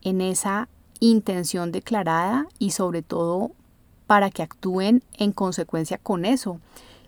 en 0.00 0.22
esa 0.22 0.70
intención 0.98 1.72
declarada 1.72 2.46
y 2.58 2.70
sobre 2.70 3.02
todo 3.02 3.50
para 4.06 4.30
que 4.30 4.42
actúen 4.42 5.02
en 5.18 5.32
consecuencia 5.32 5.98
con 5.98 6.24
eso 6.24 6.58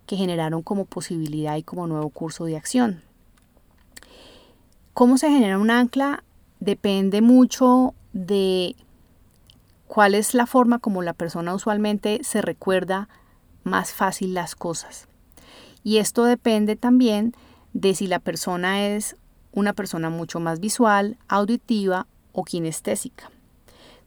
que 0.04 0.16
generaron 0.16 0.60
como 0.60 0.84
posibilidad 0.84 1.56
y 1.56 1.62
como 1.62 1.86
nuevo 1.86 2.10
curso 2.10 2.44
de 2.44 2.58
acción. 2.58 3.00
¿Cómo 4.92 5.16
se 5.16 5.30
genera 5.30 5.58
un 5.58 5.70
ancla? 5.70 6.22
Depende 6.60 7.22
mucho 7.22 7.94
de 8.12 8.76
cuál 9.88 10.14
es 10.14 10.34
la 10.34 10.46
forma 10.46 10.78
como 10.78 11.02
la 11.02 11.14
persona 11.14 11.54
usualmente 11.54 12.20
se 12.22 12.42
recuerda 12.42 13.08
más 13.64 13.92
fácil 13.92 14.34
las 14.34 14.54
cosas. 14.54 15.08
Y 15.82 15.96
esto 15.98 16.24
depende 16.24 16.76
también 16.76 17.34
de 17.72 17.94
si 17.94 18.06
la 18.06 18.18
persona 18.18 18.86
es 18.86 19.16
una 19.52 19.72
persona 19.72 20.10
mucho 20.10 20.40
más 20.40 20.60
visual, 20.60 21.16
auditiva 21.26 22.06
o 22.32 22.44
kinestésica. 22.44 23.30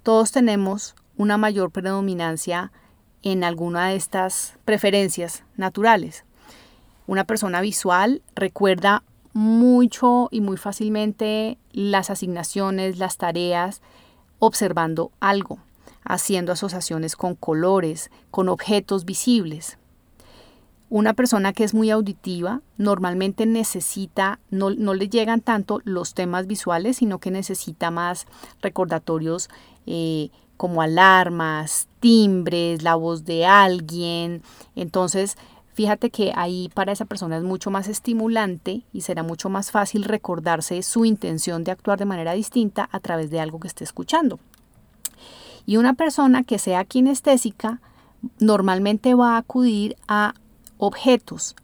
Todos 0.04 0.32
tenemos 0.32 0.96
una 1.18 1.38
mayor 1.38 1.72
predominancia 1.72 2.72
en 3.24 3.44
alguna 3.44 3.90
de 3.90 3.96
estas 3.96 4.58
preferencias 4.66 5.44
naturales. 5.58 6.26
Una 7.08 7.26
persona 7.26 7.62
visual 7.62 8.22
recuerda 8.36 9.04
mucho 9.34 10.28
y 10.32 10.42
muy 10.42 10.58
fácilmente 10.58 11.58
las 11.72 12.10
asignaciones, 12.10 12.98
las 12.98 13.18
tareas, 13.18 13.82
observando 14.40 15.12
algo, 15.20 15.60
haciendo 16.04 16.52
asociaciones 16.52 17.16
con 17.16 17.36
colores, 17.36 18.12
con 18.32 18.50
objetos 18.50 19.06
visibles. 19.06 19.78
Una 20.90 21.14
persona 21.14 21.54
que 21.54 21.64
es 21.64 21.74
muy 21.74 21.90
auditiva 21.90 22.62
normalmente 22.78 23.46
necesita, 23.46 24.40
no, 24.50 24.70
le 24.70 25.08
llegan 25.08 25.40
tanto 25.40 25.80
los 25.86 26.14
temas 26.14 26.48
visuales, 26.48 26.98
sino 26.98 27.20
que 27.20 27.32
necesita 27.32 27.92
más 27.92 28.28
recordatorios 28.62 29.50
eh, 29.86 30.32
como 30.58 30.82
alarmas, 30.82 31.88
timbres, 32.02 32.84
la 32.84 32.96
voz 32.96 33.24
de 33.24 33.46
alguien. 33.46 34.44
Entonces, 34.76 35.38
fíjate 35.74 36.10
que 36.10 36.34
ahí 36.36 36.70
para 36.74 36.92
esa 36.92 37.06
persona 37.06 37.38
es 37.38 37.44
mucho 37.44 37.72
más 37.72 37.88
estimulante 37.88 38.84
y 38.92 39.02
será 39.02 39.24
mucho 39.24 39.50
más 39.50 39.72
fácil 39.72 40.04
recordarse 40.04 40.84
su 40.84 41.06
intención 41.06 41.64
de 41.64 41.72
actuar 41.72 42.00
de 42.00 42.06
manera 42.06 42.34
distinta 42.34 42.90
a 42.92 43.00
través 43.00 43.32
de 43.32 43.40
algo 43.40 43.62
que 43.62 43.70
esté 43.70 43.86
escuchando. 43.86 44.40
Y 45.66 45.78
una 45.78 45.94
persona 45.94 46.44
que 46.44 46.60
sea 46.60 46.86
kinestésica 46.86 47.82
normalmente 48.40 49.16
va 49.16 49.36
a 49.36 49.38
acudir 49.38 49.96
a 50.08 50.34
objetos, 50.78 51.56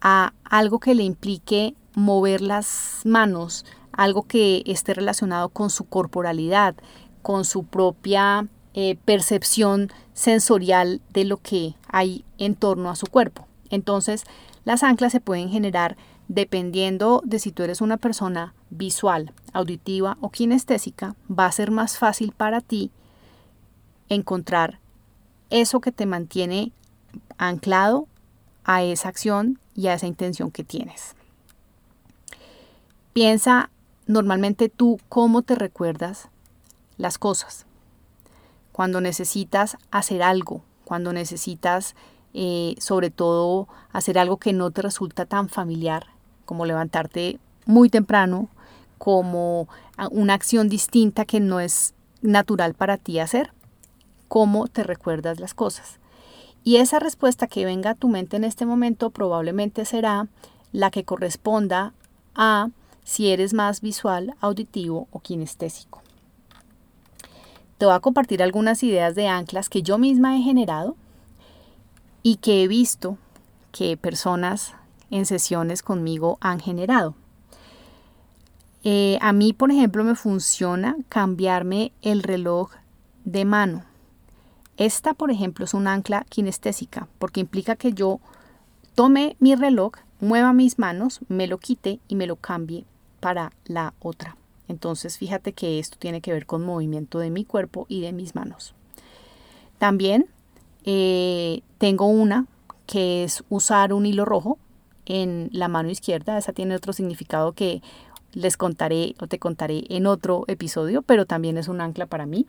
a 0.00 0.32
algo 0.44 0.80
que 0.80 0.94
le 0.94 1.02
implique 1.02 1.74
mover 1.94 2.40
las 2.40 3.00
manos, 3.04 3.64
algo 3.92 4.24
que 4.24 4.62
esté 4.66 4.94
relacionado 4.94 5.48
con 5.48 5.70
su 5.70 5.84
corporalidad, 5.84 6.74
con 7.22 7.44
su 7.44 7.64
propia 7.64 8.48
eh, 8.74 8.96
percepción 9.04 9.90
sensorial 10.12 11.00
de 11.12 11.24
lo 11.24 11.38
que 11.38 11.74
hay 11.88 12.24
en 12.38 12.56
torno 12.56 12.90
a 12.90 12.96
su 12.96 13.06
cuerpo. 13.06 13.46
Entonces, 13.70 14.24
las 14.64 14.82
anclas 14.82 15.12
se 15.12 15.20
pueden 15.20 15.48
generar 15.48 15.96
dependiendo 16.28 17.22
de 17.24 17.38
si 17.38 17.52
tú 17.52 17.62
eres 17.62 17.80
una 17.80 17.96
persona 17.98 18.54
visual, 18.70 19.32
auditiva 19.52 20.16
o 20.20 20.30
kinestésica, 20.30 21.16
va 21.30 21.46
a 21.46 21.52
ser 21.52 21.70
más 21.70 21.98
fácil 21.98 22.32
para 22.36 22.60
ti 22.60 22.90
encontrar 24.08 24.78
eso 25.50 25.80
que 25.80 25.92
te 25.92 26.06
mantiene 26.06 26.72
anclado 27.38 28.06
a 28.64 28.82
esa 28.82 29.08
acción 29.08 29.58
y 29.74 29.88
a 29.88 29.94
esa 29.94 30.06
intención 30.06 30.50
que 30.50 30.64
tienes. 30.64 31.14
Piensa 33.12 33.70
normalmente 34.06 34.68
tú 34.68 35.00
cómo 35.08 35.42
te 35.42 35.54
recuerdas 35.54 36.28
las 36.96 37.18
cosas. 37.18 37.66
Cuando 38.72 39.00
necesitas 39.00 39.76
hacer 39.90 40.22
algo, 40.22 40.62
cuando 40.84 41.12
necesitas 41.12 41.94
eh, 42.32 42.74
sobre 42.78 43.10
todo 43.10 43.68
hacer 43.92 44.18
algo 44.18 44.38
que 44.38 44.52
no 44.52 44.72
te 44.72 44.82
resulta 44.82 45.24
tan 45.24 45.48
familiar, 45.48 46.08
como 46.44 46.66
levantarte 46.66 47.38
muy 47.64 47.88
temprano, 47.88 48.48
como 48.98 49.68
una 50.10 50.34
acción 50.34 50.68
distinta 50.68 51.24
que 51.24 51.38
no 51.38 51.60
es 51.60 51.94
natural 52.22 52.74
para 52.74 52.96
ti 52.96 53.20
hacer, 53.20 53.52
cómo 54.28 54.68
te 54.68 54.82
recuerdas 54.82 55.40
las 55.40 55.54
cosas. 55.54 55.98
Y 56.62 56.76
esa 56.76 56.98
respuesta 56.98 57.46
que 57.46 57.64
venga 57.64 57.90
a 57.90 57.94
tu 57.94 58.08
mente 58.08 58.36
en 58.36 58.44
este 58.44 58.66
momento 58.66 59.10
probablemente 59.10 59.84
será 59.84 60.28
la 60.72 60.90
que 60.90 61.04
corresponda 61.04 61.92
a 62.34 62.70
si 63.04 63.28
eres 63.28 63.52
más 63.52 63.80
visual, 63.80 64.34
auditivo 64.40 65.08
o 65.10 65.20
kinestésico. 65.20 66.02
Te 67.78 67.86
voy 67.86 67.94
a 67.94 68.00
compartir 68.00 68.42
algunas 68.42 68.82
ideas 68.82 69.14
de 69.14 69.28
anclas 69.28 69.68
que 69.68 69.82
yo 69.82 69.98
misma 69.98 70.36
he 70.36 70.42
generado 70.42 70.96
y 72.22 72.36
que 72.36 72.62
he 72.64 72.68
visto 72.68 73.18
que 73.72 73.96
personas 73.96 74.74
en 75.10 75.26
sesiones 75.26 75.82
conmigo 75.82 76.38
han 76.40 76.60
generado. 76.60 77.14
Eh, 78.84 79.18
a 79.20 79.32
mí, 79.32 79.52
por 79.52 79.70
ejemplo, 79.70 80.04
me 80.04 80.14
funciona 80.14 80.96
cambiarme 81.08 81.92
el 82.02 82.22
reloj 82.22 82.70
de 83.24 83.44
mano. 83.44 83.84
Esta, 84.76 85.14
por 85.14 85.30
ejemplo, 85.30 85.64
es 85.64 85.74
un 85.74 85.86
ancla 85.86 86.24
kinestésica 86.28 87.08
porque 87.18 87.40
implica 87.40 87.76
que 87.76 87.92
yo 87.92 88.20
tome 88.94 89.36
mi 89.38 89.54
reloj, 89.54 89.92
mueva 90.20 90.52
mis 90.52 90.78
manos, 90.78 91.20
me 91.28 91.46
lo 91.46 91.58
quite 91.58 92.00
y 92.08 92.16
me 92.16 92.26
lo 92.26 92.36
cambie 92.36 92.84
para 93.20 93.52
la 93.64 93.94
otra 94.00 94.36
Entonces 94.68 95.16
fíjate 95.16 95.52
que 95.52 95.78
esto 95.78 95.96
tiene 95.98 96.20
que 96.20 96.32
ver 96.32 96.46
con 96.46 96.64
movimiento 96.64 97.18
de 97.18 97.30
mi 97.30 97.44
cuerpo 97.44 97.86
y 97.88 98.00
de 98.00 98.12
mis 98.12 98.34
manos. 98.34 98.74
También 99.78 100.26
eh, 100.84 101.62
tengo 101.78 102.06
una 102.06 102.46
que 102.86 103.24
es 103.24 103.44
usar 103.48 103.92
un 103.92 104.06
hilo 104.06 104.24
rojo 104.24 104.58
en 105.06 105.48
la 105.52 105.68
mano 105.68 105.90
izquierda. 105.90 106.36
Esa 106.38 106.52
tiene 106.52 106.76
otro 106.76 106.92
significado 106.92 107.52
que 107.52 107.82
les 108.32 108.56
contaré 108.56 109.14
o 109.20 109.26
te 109.26 109.38
contaré 109.38 109.84
en 109.88 110.06
otro 110.06 110.44
episodio, 110.48 111.02
pero 111.02 111.26
también 111.26 111.56
es 111.56 111.68
un 111.68 111.80
ancla 111.80 112.06
para 112.06 112.26
mí. 112.26 112.46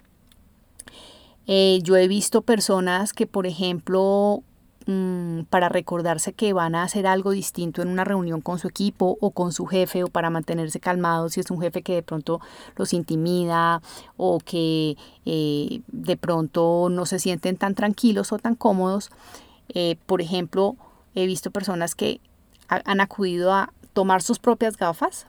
Eh, 1.47 1.79
yo 1.83 1.95
he 1.95 2.07
visto 2.07 2.41
personas 2.41 3.13
que, 3.13 3.27
por 3.27 3.45
ejemplo, 3.45 4.43
mm, 4.87 5.41
para 5.49 5.69
recordarse 5.69 6.33
que 6.33 6.53
van 6.53 6.75
a 6.75 6.83
hacer 6.83 7.07
algo 7.07 7.31
distinto 7.31 7.81
en 7.81 7.89
una 7.89 8.03
reunión 8.03 8.41
con 8.41 8.59
su 8.59 8.67
equipo 8.67 9.17
o 9.21 9.31
con 9.31 9.51
su 9.51 9.65
jefe 9.65 10.03
o 10.03 10.07
para 10.07 10.29
mantenerse 10.29 10.79
calmados 10.79 11.33
si 11.33 11.39
es 11.39 11.51
un 11.51 11.61
jefe 11.61 11.81
que 11.81 11.95
de 11.95 12.03
pronto 12.03 12.39
los 12.75 12.93
intimida 12.93 13.81
o 14.17 14.39
que 14.39 14.97
eh, 15.25 15.81
de 15.87 16.17
pronto 16.17 16.87
no 16.89 17.05
se 17.05 17.19
sienten 17.19 17.57
tan 17.57 17.75
tranquilos 17.75 18.31
o 18.31 18.39
tan 18.39 18.55
cómodos. 18.55 19.11
Eh, 19.69 19.97
por 20.05 20.21
ejemplo, 20.21 20.75
he 21.15 21.25
visto 21.25 21.51
personas 21.51 21.95
que 21.95 22.19
han 22.67 22.99
acudido 22.99 23.53
a 23.53 23.71
tomar 23.93 24.21
sus 24.21 24.39
propias 24.39 24.77
gafas 24.77 25.27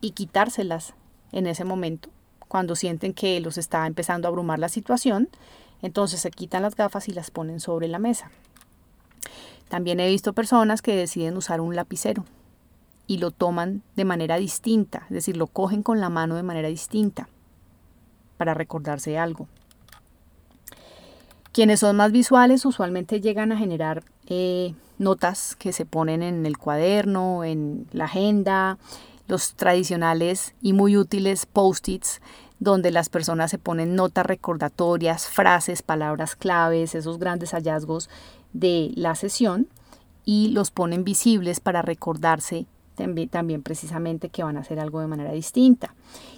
y 0.00 0.12
quitárselas 0.12 0.94
en 1.32 1.46
ese 1.46 1.64
momento, 1.64 2.08
cuando 2.48 2.74
sienten 2.74 3.14
que 3.14 3.40
los 3.40 3.58
está 3.58 3.86
empezando 3.86 4.26
a 4.26 4.30
abrumar 4.30 4.58
la 4.58 4.68
situación, 4.68 5.28
entonces 5.82 6.20
se 6.20 6.30
quitan 6.30 6.62
las 6.62 6.74
gafas 6.74 7.08
y 7.08 7.12
las 7.12 7.30
ponen 7.30 7.60
sobre 7.60 7.88
la 7.88 7.98
mesa. 7.98 8.30
También 9.68 10.00
he 10.00 10.08
visto 10.08 10.32
personas 10.32 10.82
que 10.82 10.96
deciden 10.96 11.36
usar 11.36 11.60
un 11.60 11.76
lapicero 11.76 12.24
y 13.06 13.18
lo 13.18 13.30
toman 13.30 13.82
de 13.96 14.04
manera 14.04 14.36
distinta, 14.36 15.04
es 15.08 15.14
decir, 15.14 15.36
lo 15.36 15.46
cogen 15.46 15.82
con 15.82 16.00
la 16.00 16.08
mano 16.08 16.36
de 16.36 16.42
manera 16.42 16.68
distinta 16.68 17.28
para 18.36 18.54
recordarse 18.54 19.18
algo. 19.18 19.48
Quienes 21.52 21.80
son 21.80 21.96
más 21.96 22.12
visuales 22.12 22.64
usualmente 22.64 23.20
llegan 23.20 23.52
a 23.52 23.56
generar 23.56 24.04
eh, 24.26 24.74
notas 24.98 25.56
que 25.56 25.72
se 25.72 25.86
ponen 25.86 26.22
en 26.22 26.46
el 26.46 26.58
cuaderno, 26.58 27.44
en 27.44 27.86
la 27.92 28.04
agenda, 28.04 28.78
los 29.28 29.54
tradicionales 29.54 30.54
y 30.60 30.72
muy 30.72 30.96
útiles 30.96 31.46
post-its 31.46 32.20
donde 32.58 32.90
las 32.90 33.08
personas 33.08 33.50
se 33.50 33.58
ponen 33.58 33.94
notas 33.94 34.26
recordatorias, 34.26 35.28
frases, 35.28 35.82
palabras 35.82 36.34
claves, 36.34 36.94
esos 36.94 37.18
grandes 37.18 37.52
hallazgos 37.52 38.10
de 38.52 38.90
la 38.96 39.14
sesión 39.14 39.68
y 40.24 40.48
los 40.48 40.70
ponen 40.70 41.04
visibles 41.04 41.60
para 41.60 41.82
recordarse 41.82 42.66
también, 43.30 43.62
precisamente 43.62 44.28
que 44.28 44.42
van 44.42 44.56
a 44.56 44.60
hacer 44.60 44.80
algo 44.80 45.00
de 45.00 45.06
manera 45.06 45.32
distinta. 45.32 45.94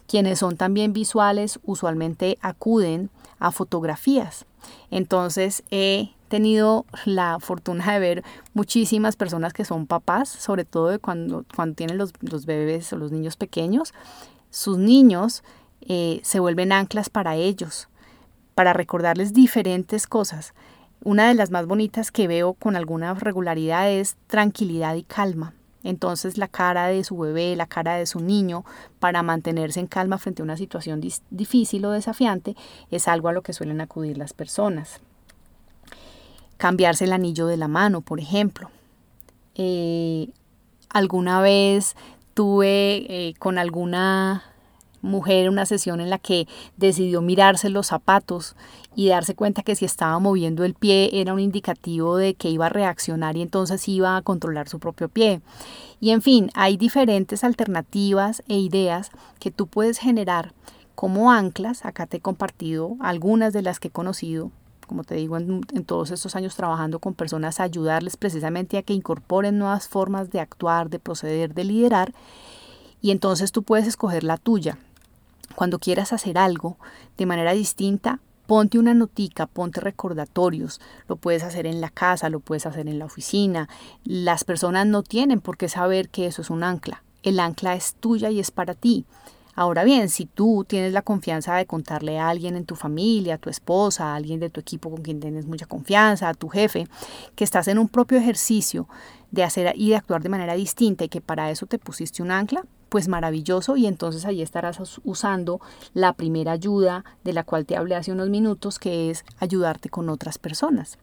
Quienes 0.06 0.40
son 0.40 0.58
también 0.58 0.92
visuales 0.92 1.58
usualmente 1.64 2.36
acuden 2.42 3.08
a 3.38 3.50
fotografías. 3.50 4.44
Entonces 4.90 5.62
he 5.70 6.10
tenido 6.30 6.86
la 7.04 7.38
fortuna 7.40 7.92
de 7.92 7.98
ver 7.98 8.24
muchísimas 8.54 9.16
personas 9.16 9.52
que 9.52 9.66
son 9.66 9.86
papás, 9.86 10.30
sobre 10.30 10.64
todo 10.64 10.98
cuando, 11.00 11.44
cuando 11.54 11.74
tienen 11.74 11.98
los, 11.98 12.12
bebés 12.46 12.90
o 12.94 12.96
los 12.96 13.12
niños 13.12 13.36
pequeños. 13.36 13.92
Sus 14.48 14.78
niños 14.78 15.42
eh, 15.82 16.20
se 16.22 16.40
vuelven 16.40 16.72
anclas 16.72 17.10
para 17.10 17.34
ellos, 17.34 17.88
para 18.54 18.72
recordarles 18.72 19.34
diferentes 19.34 20.06
cosas. 20.06 20.54
Una 21.02 21.28
de 21.28 21.34
las 21.34 21.50
más 21.50 21.66
bonitas 21.66 22.10
que 22.12 22.28
veo 22.28 22.54
con 22.54 22.76
alguna 22.76 23.12
regularidad 23.14 23.90
es 23.90 24.16
tranquilidad 24.28 24.94
y 24.94 25.02
calma. 25.02 25.52
Entonces 25.82 26.38
la 26.38 26.46
cara 26.46 26.86
de 26.86 27.02
su 27.02 27.18
bebé, 27.18 27.56
la 27.56 27.66
cara 27.66 27.96
de 27.96 28.06
su 28.06 28.20
niño, 28.20 28.64
para 29.00 29.22
mantenerse 29.22 29.80
en 29.80 29.86
calma 29.88 30.18
frente 30.18 30.42
a 30.42 30.44
una 30.44 30.56
situación 30.56 31.00
difícil 31.30 31.84
o 31.86 31.90
desafiante, 31.90 32.54
es 32.90 33.08
algo 33.08 33.28
a 33.28 33.32
lo 33.32 33.42
que 33.42 33.52
suelen 33.52 33.80
acudir 33.80 34.16
las 34.16 34.32
personas 34.32 35.00
cambiarse 36.60 37.04
el 37.04 37.14
anillo 37.14 37.46
de 37.46 37.56
la 37.56 37.68
mano, 37.68 38.02
por 38.02 38.20
ejemplo. 38.20 38.70
Eh, 39.54 40.28
alguna 40.90 41.40
vez 41.40 41.96
tuve 42.34 43.06
eh, 43.08 43.34
con 43.38 43.56
alguna 43.56 44.44
mujer 45.00 45.48
una 45.48 45.64
sesión 45.64 46.02
en 46.02 46.10
la 46.10 46.18
que 46.18 46.46
decidió 46.76 47.22
mirarse 47.22 47.70
los 47.70 47.86
zapatos 47.86 48.56
y 48.94 49.08
darse 49.08 49.34
cuenta 49.34 49.62
que 49.62 49.74
si 49.74 49.86
estaba 49.86 50.18
moviendo 50.18 50.62
el 50.64 50.74
pie 50.74 51.08
era 51.14 51.32
un 51.32 51.40
indicativo 51.40 52.18
de 52.18 52.34
que 52.34 52.50
iba 52.50 52.66
a 52.66 52.68
reaccionar 52.68 53.38
y 53.38 53.42
entonces 53.42 53.88
iba 53.88 54.18
a 54.18 54.22
controlar 54.22 54.68
su 54.68 54.78
propio 54.78 55.08
pie. 55.08 55.40
Y 55.98 56.10
en 56.10 56.20
fin, 56.20 56.50
hay 56.52 56.76
diferentes 56.76 57.42
alternativas 57.42 58.42
e 58.48 58.58
ideas 58.58 59.10
que 59.38 59.50
tú 59.50 59.66
puedes 59.66 59.96
generar 59.96 60.52
como 60.94 61.32
anclas. 61.32 61.86
Acá 61.86 62.06
te 62.06 62.18
he 62.18 62.20
compartido 62.20 62.96
algunas 63.00 63.54
de 63.54 63.62
las 63.62 63.80
que 63.80 63.88
he 63.88 63.90
conocido 63.90 64.50
como 64.90 65.04
te 65.04 65.14
digo, 65.14 65.36
en, 65.36 65.84
todos 65.86 66.10
estos 66.10 66.34
años 66.34 66.56
trabajando 66.56 66.98
con 66.98 67.14
personas, 67.14 67.60
ayudarles 67.60 68.16
precisamente 68.16 68.76
a 68.76 68.82
que 68.82 68.92
incorporen 68.92 69.56
nuevas 69.56 69.86
formas 69.86 70.30
de 70.30 70.40
actuar, 70.40 70.90
de 70.90 70.98
proceder, 70.98 71.54
de 71.54 71.62
liderar. 71.62 72.12
Y 73.00 73.12
entonces 73.12 73.52
tú 73.52 73.62
puedes 73.62 73.86
escoger 73.86 74.24
la 74.24 74.36
tuya. 74.36 74.78
Cuando 75.54 75.78
quieras 75.78 76.12
hacer 76.12 76.38
algo 76.38 76.76
de 77.16 77.26
manera 77.26 77.52
distinta, 77.52 78.18
ponte 78.48 78.80
una 78.80 78.92
notica, 78.92 79.46
ponte 79.46 79.78
recordatorios, 79.78 80.80
lo 81.06 81.14
puedes 81.14 81.44
hacer 81.44 81.66
en 81.66 81.80
la 81.80 81.90
casa, 81.90 82.28
lo 82.28 82.40
puedes 82.40 82.66
hacer 82.66 82.88
en 82.88 82.98
la 82.98 83.04
oficina. 83.04 83.68
Las 84.02 84.42
personas 84.42 84.88
no 84.88 85.04
tienen 85.04 85.40
por 85.40 85.56
qué 85.56 85.68
saber 85.68 86.08
que 86.08 86.26
eso 86.26 86.42
es 86.42 86.50
un 86.50 86.64
ancla. 86.64 87.04
El 87.22 87.38
ancla 87.38 87.76
es 87.76 87.94
tuya 87.94 88.30
y 88.30 88.40
es 88.40 88.50
para 88.50 88.74
ti. 88.74 89.04
Ahora 89.54 89.84
bien, 89.84 90.08
si 90.08 90.26
tú 90.26 90.64
tienes 90.66 90.92
la 90.92 91.02
confianza 91.02 91.56
de 91.56 91.66
contarle 91.66 92.18
a 92.18 92.28
alguien 92.28 92.56
en 92.56 92.64
tu 92.64 92.76
familia, 92.76 93.34
a 93.34 93.38
tu 93.38 93.50
esposa, 93.50 94.12
a 94.12 94.16
alguien 94.16 94.40
de 94.40 94.50
tu 94.50 94.60
equipo 94.60 94.90
con 94.90 95.02
quien 95.02 95.20
tienes 95.20 95.46
mucha 95.46 95.66
confianza, 95.66 96.28
a 96.28 96.34
tu 96.34 96.48
jefe, 96.48 96.86
que 97.34 97.44
estás 97.44 97.68
en 97.68 97.78
un 97.78 97.88
propio 97.88 98.18
ejercicio 98.18 98.88
de 99.30 99.44
hacer 99.44 99.72
y 99.76 99.90
de 99.90 99.96
actuar 99.96 100.22
de 100.22 100.28
manera 100.28 100.54
distinta 100.54 101.04
y 101.04 101.08
que 101.08 101.20
para 101.20 101.50
eso 101.50 101.66
te 101.66 101.78
pusiste 101.78 102.22
un 102.22 102.30
ancla, 102.30 102.64
pues 102.88 103.08
maravilloso 103.08 103.76
y 103.76 103.86
entonces 103.86 104.24
ahí 104.24 104.42
estarás 104.42 105.00
usando 105.04 105.60
la 105.94 106.12
primera 106.12 106.52
ayuda 106.52 107.04
de 107.24 107.32
la 107.32 107.44
cual 107.44 107.64
te 107.64 107.76
hablé 107.76 107.94
hace 107.94 108.12
unos 108.12 108.28
minutos, 108.28 108.78
que 108.78 109.10
es 109.10 109.24
ayudarte 109.38 109.88
con 109.88 110.08
otras 110.08 110.38
personas. 110.38 110.98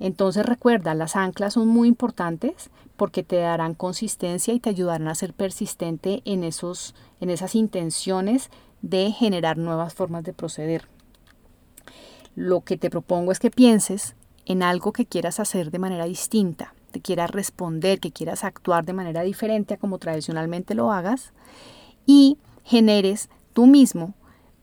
Entonces 0.00 0.46
recuerda, 0.46 0.94
las 0.94 1.14
anclas 1.14 1.54
son 1.54 1.68
muy 1.68 1.86
importantes 1.86 2.70
porque 2.96 3.22
te 3.22 3.36
darán 3.36 3.74
consistencia 3.74 4.54
y 4.54 4.60
te 4.60 4.70
ayudarán 4.70 5.08
a 5.08 5.14
ser 5.14 5.34
persistente 5.34 6.22
en, 6.24 6.42
esos, 6.42 6.94
en 7.20 7.28
esas 7.28 7.54
intenciones 7.54 8.50
de 8.80 9.12
generar 9.12 9.58
nuevas 9.58 9.94
formas 9.94 10.24
de 10.24 10.32
proceder. 10.32 10.88
Lo 12.34 12.62
que 12.62 12.78
te 12.78 12.88
propongo 12.88 13.30
es 13.30 13.38
que 13.38 13.50
pienses 13.50 14.16
en 14.46 14.62
algo 14.62 14.92
que 14.92 15.04
quieras 15.04 15.38
hacer 15.38 15.70
de 15.70 15.78
manera 15.78 16.06
distinta, 16.06 16.74
te 16.92 17.00
quieras 17.00 17.30
responder, 17.30 18.00
que 18.00 18.10
quieras 18.10 18.42
actuar 18.42 18.86
de 18.86 18.94
manera 18.94 19.20
diferente 19.20 19.74
a 19.74 19.76
como 19.76 19.98
tradicionalmente 19.98 20.74
lo 20.74 20.92
hagas 20.92 21.32
y 22.06 22.38
generes 22.64 23.28
tú 23.52 23.66
mismo 23.66 24.14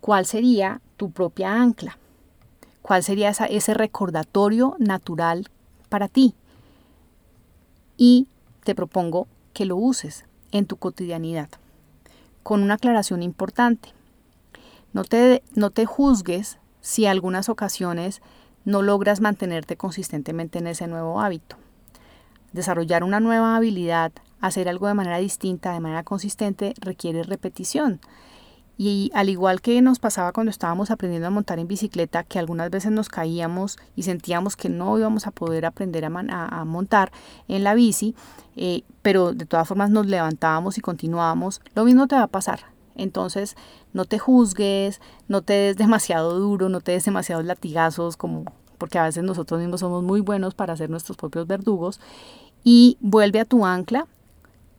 cuál 0.01 0.25
sería 0.25 0.81
tu 0.97 1.11
propia 1.11 1.53
ancla 1.53 1.99
cuál 2.87 3.03
sería 3.03 3.31
ese 3.31 3.73
recordatorio 3.73 4.77
natural 4.79 5.49
para 5.89 6.07
ti. 6.07 6.35
Y 7.97 8.27
te 8.63 8.75
propongo 8.75 9.27
que 9.51 9.65
lo 9.65 9.75
uses 9.75 10.23
en 10.53 10.67
tu 10.67 10.77
cotidianidad, 10.77 11.49
con 12.43 12.63
una 12.63 12.75
aclaración 12.75 13.23
importante. 13.23 13.89
No 14.93 15.03
te, 15.03 15.43
no 15.53 15.69
te 15.69 15.85
juzgues 15.85 16.59
si 16.79 17.07
algunas 17.07 17.49
ocasiones 17.49 18.21
no 18.63 18.81
logras 18.81 19.19
mantenerte 19.19 19.75
consistentemente 19.75 20.59
en 20.59 20.67
ese 20.67 20.87
nuevo 20.87 21.19
hábito. 21.19 21.57
Desarrollar 22.53 23.03
una 23.03 23.19
nueva 23.19 23.57
habilidad, 23.57 24.13
hacer 24.39 24.69
algo 24.69 24.87
de 24.87 24.93
manera 24.93 25.17
distinta, 25.17 25.73
de 25.73 25.81
manera 25.81 26.03
consistente, 26.03 26.73
requiere 26.79 27.23
repetición. 27.23 27.99
Y 28.77 29.09
al 29.15 29.29
igual 29.29 29.59
que 29.61 29.81
nos 29.81 29.97
pasaba 29.97 30.31
cuando 30.31 30.51
estábamos 30.51 30.91
aprendiendo 30.91 31.27
a 31.27 31.31
montar 31.31 31.57
en 31.57 31.67
bicicleta, 31.67 32.23
que 32.23 32.37
algunas 32.37 32.69
veces 32.69 32.91
nos 32.91 33.09
caíamos 33.09 33.77
y 33.95 34.03
sentíamos 34.03 34.55
que 34.55 34.69
no 34.69 34.97
íbamos 34.99 35.25
a 35.25 35.31
poder 35.31 35.65
aprender 35.65 36.05
a, 36.05 36.65
montar 36.65 37.11
en 37.47 37.63
la 37.63 37.73
bici, 37.73 38.15
eh, 38.55 38.83
pero 39.01 39.33
de 39.33 39.45
todas 39.45 39.67
formas 39.67 39.89
nos 39.89 40.05
levantábamos 40.05 40.77
y 40.77 40.81
continuábamos, 40.81 41.61
lo 41.73 41.85
mismo 41.85 42.07
te 42.07 42.15
va 42.15 42.23
a 42.23 42.27
pasar. 42.27 42.59
Entonces, 42.95 43.55
no 43.93 44.05
te 44.05 44.19
juzgues, 44.19 45.01
no 45.27 45.41
te 45.41 45.53
des 45.53 45.77
demasiado 45.77 46.39
duro, 46.39 46.69
no 46.69 46.81
te 46.81 46.91
des 46.91 47.05
demasiados 47.05 47.45
latigazos, 47.45 48.17
como 48.17 48.45
porque 48.77 48.99
a 48.99 49.05
veces 49.05 49.23
nosotros 49.23 49.59
mismos 49.59 49.79
somos 49.79 50.03
muy 50.03 50.21
buenos 50.21 50.53
para 50.53 50.73
hacer 50.73 50.89
nuestros 50.89 51.17
propios 51.17 51.47
verdugos, 51.47 51.99
y 52.63 52.97
vuelve 52.99 53.39
a 53.39 53.45
tu 53.45 53.65
ancla 53.65 54.05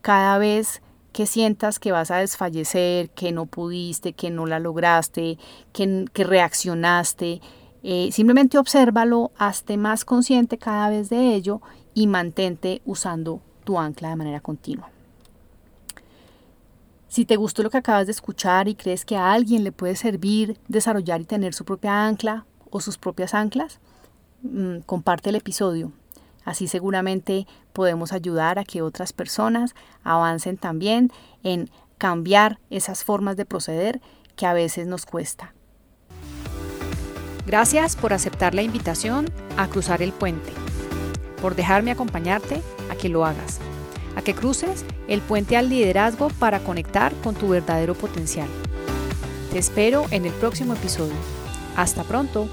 cada 0.02 0.38
vez 0.38 0.82
que 1.18 1.26
sientas 1.26 1.80
que 1.80 1.90
vas 1.90 2.12
a 2.12 2.18
desfallecer, 2.18 3.10
que 3.10 3.32
no 3.32 3.46
pudiste, 3.46 4.12
que 4.12 4.30
no 4.30 4.46
la 4.46 4.60
lograste, 4.60 5.36
que, 5.72 6.06
reaccionaste. 6.14 7.40
Eh, 7.82 8.10
simplemente 8.12 8.56
obsérvalo, 8.56 9.32
hazte 9.36 9.76
más 9.76 10.04
consciente 10.04 10.58
cada 10.58 10.88
vez 10.90 11.10
de 11.10 11.34
ello 11.34 11.60
y 11.92 12.06
mantente 12.06 12.82
usando 12.84 13.40
tu 13.64 13.80
ancla 13.80 14.10
de 14.10 14.14
manera 14.14 14.38
continua. 14.38 14.90
Si 17.08 17.24
te 17.24 17.34
gustó 17.34 17.64
lo 17.64 17.70
que 17.70 17.78
acabas 17.78 18.06
de 18.06 18.12
escuchar 18.12 18.68
y 18.68 18.76
crees 18.76 19.04
que 19.04 19.16
a 19.16 19.32
alguien 19.32 19.64
le 19.64 19.72
puede 19.72 19.96
servir 19.96 20.56
desarrollar 20.68 21.20
y 21.20 21.24
tener 21.24 21.52
su 21.52 21.64
propia 21.64 22.06
ancla 22.06 22.46
o 22.70 22.78
sus 22.78 22.96
propias 22.96 23.34
anclas, 23.34 23.80
mm, 24.42 24.82
comparte 24.86 25.30
el 25.30 25.34
episodio. 25.34 25.90
Así 26.48 26.66
seguramente 26.66 27.46
podemos 27.74 28.14
ayudar 28.14 28.58
a 28.58 28.64
que 28.64 28.80
otras 28.80 29.12
personas 29.12 29.74
avancen 30.02 30.56
también 30.56 31.12
en 31.42 31.68
cambiar 31.98 32.58
esas 32.70 33.04
formas 33.04 33.36
de 33.36 33.44
proceder 33.44 34.00
que 34.34 34.46
a 34.46 34.54
veces 34.54 34.86
nos 34.86 35.04
cuesta. 35.04 35.52
Gracias 37.46 37.96
por 37.96 38.14
aceptar 38.14 38.54
la 38.54 38.62
invitación 38.62 39.26
a 39.58 39.68
cruzar 39.68 40.00
el 40.00 40.12
puente, 40.12 40.50
por 41.42 41.54
dejarme 41.54 41.90
acompañarte 41.90 42.62
a 42.90 42.94
que 42.94 43.10
lo 43.10 43.26
hagas, 43.26 43.58
a 44.16 44.22
que 44.22 44.34
cruces 44.34 44.86
el 45.06 45.20
puente 45.20 45.58
al 45.58 45.68
liderazgo 45.68 46.30
para 46.30 46.60
conectar 46.60 47.12
con 47.16 47.34
tu 47.34 47.48
verdadero 47.50 47.92
potencial. 47.92 48.48
Te 49.52 49.58
espero 49.58 50.06
en 50.10 50.24
el 50.24 50.32
próximo 50.32 50.72
episodio. 50.72 51.12
Hasta 51.76 52.04
pronto. 52.04 52.48